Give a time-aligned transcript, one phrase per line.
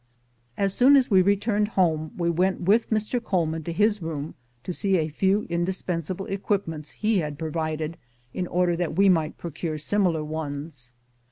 [0.57, 3.23] As soon as we returned home we went with Mr.
[3.23, 7.97] Coleman to his room to see a few indispensable equipments he had provided,
[8.33, 10.93] in order that we might procure similar ones.